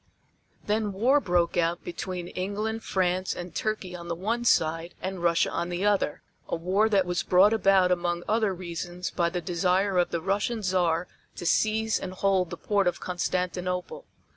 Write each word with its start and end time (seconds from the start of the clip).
Then 0.65 0.93
war 0.93 1.19
broke 1.19 1.57
out 1.57 1.83
between 1.83 2.29
England, 2.29 2.81
France 2.83 3.35
and 3.35 3.53
Turkey 3.53 3.95
on 3.95 4.07
the 4.07 4.15
one 4.15 4.43
side 4.45 4.95
and 4.99 5.21
Russia 5.21 5.51
on 5.51 5.69
the 5.69 5.85
other, 5.85 6.23
a 6.49 6.55
war 6.55 6.89
that 6.89 7.05
was 7.05 7.21
brought 7.21 7.53
about 7.53 7.91
among 7.91 8.23
other 8.27 8.51
reasons 8.51 9.11
by 9.11 9.29
the 9.29 9.41
desire 9.41 9.99
of 9.99 10.09
the 10.09 10.19
Russian 10.19 10.63
Czar 10.63 11.07
to 11.35 11.45
seize 11.45 11.99
and 11.99 12.13
hold 12.13 12.49
the 12.49 12.57
port 12.57 12.87
of 12.87 12.99
Constantinople. 12.99 14.05